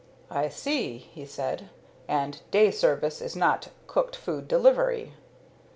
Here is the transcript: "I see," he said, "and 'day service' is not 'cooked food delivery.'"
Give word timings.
"I 0.31 0.49
see," 0.49 0.97
he 0.97 1.27
said, 1.27 1.69
"and 2.07 2.41
'day 2.49 2.71
service' 2.71 3.21
is 3.21 3.35
not 3.35 3.67
'cooked 3.85 4.15
food 4.15 4.47
delivery.'" 4.47 5.13